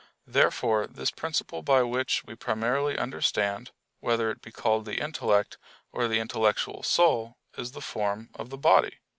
[0.25, 3.69] Therefore this principle by which we primarily understand,
[3.99, 5.59] whether it be called the intellect
[5.91, 8.97] or the intellectual soul, is the form of the body.